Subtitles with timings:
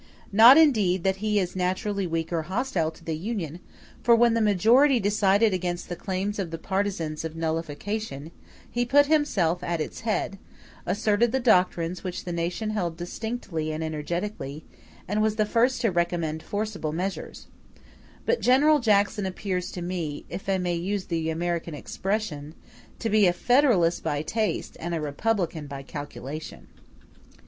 [0.31, 3.59] Not indeed that he is naturally weak or hostile to the Union;
[4.01, 8.31] for when the majority decided against the claims of the partisans of nullification,
[8.67, 10.39] he put himself at its head,
[10.87, 14.65] asserted the doctrines which the nation held distinctly and energetically,
[15.07, 17.45] and was the first to recommend forcible measures;
[18.25, 22.55] but General Jackson appears to me, if I may use the American expressions,
[22.97, 26.69] to be a Federalist by taste, and a Republican by calculation.